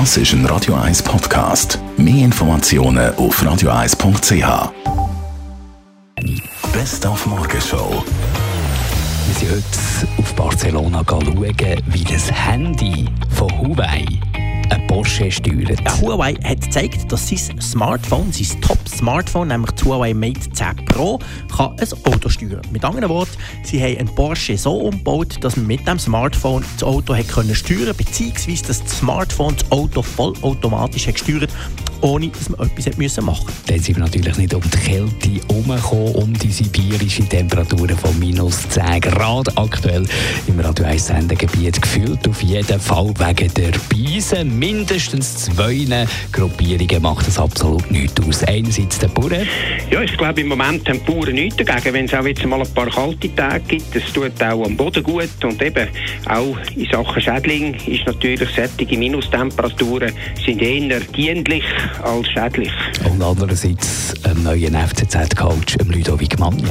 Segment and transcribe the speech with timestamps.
[0.00, 1.78] Das ist ein Radio 1 Podcast.
[1.96, 4.72] Mehr Informationen auf radio1.ch.
[6.72, 8.02] Best auf Morgenshow.
[9.26, 11.36] Wir sind heute auf Barcelona schauen,
[11.86, 13.04] wie das Handy
[13.36, 14.04] von Huawei
[14.70, 15.80] ein Porsche steuert.
[15.84, 21.18] Ja, Huawei hat gezeigt, dass sein Smartphone, sein Top-Smartphone, nämlich das Huawei Mate 10 Pro,
[21.54, 23.32] kann ein Auto steuern Mit anderen Worten,
[23.62, 27.54] sie haben einen Porsche so umgebaut, dass man mit dem Smartphone das Auto hat können
[27.54, 31.50] steuern beziehungsweise dass das Smartphone das Auto vollautomatisch hat gesteuert
[32.04, 33.72] ohne dass man etwas müssen machen musste.
[33.72, 38.68] Dann sind wir natürlich nicht um die Kälte herumgekommen, um die sibirischen Temperaturen von minus
[38.68, 40.04] 10 Grad aktuell
[40.46, 42.28] im Radio 1 Sendegebiet gefühlt.
[42.28, 44.53] Auf jeden Fall wegen der Beisen.
[44.58, 48.44] Mindestens zwei Gruppierungen macht das absolut nichts aus.
[48.44, 49.46] Einerseits der Bauern.
[49.90, 52.74] Ja, ich glaube, im Moment haben die Bauern nichts dagegen, wenn es auch mal ein
[52.74, 53.96] paar kalte Tage gibt.
[53.96, 55.88] Das tut auch am Boden gut und eben
[56.28, 60.12] auch in Sachen Schädling ist natürlich sättige Minustemperaturen
[60.44, 61.64] sind eher dienlich
[62.02, 62.70] als schädlich.
[63.02, 66.68] Und andererseits ein neuer FCZ-Coach, Ludovic Magna.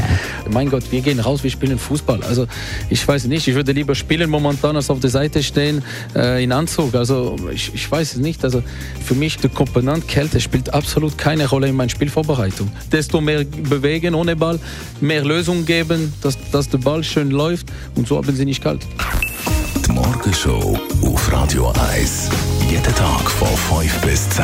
[0.52, 2.24] Mein Gott, wir gehen raus, wir spielen Fußball.
[2.24, 2.48] Also
[2.90, 5.84] ich weiß nicht, ich würde lieber spielen momentan als auf der Seite stehen
[6.16, 6.96] äh, in Anzug.
[6.96, 8.44] Also ich, ich weiß es nicht.
[8.44, 8.64] Also
[9.04, 12.72] für mich die Komponente Kälte spielt absolut keine Rolle in meiner Spielvorbereitung.
[12.92, 14.60] Desto mehr bewegen ohne Ball,
[15.02, 18.86] mehr Lösungen geben, dass, dass der Ball schön läuft und so haben sie nicht kalt.
[19.86, 22.30] Die Morgenshow auf Radio 1.
[22.70, 24.44] Jeden Tag von 5 bis 10.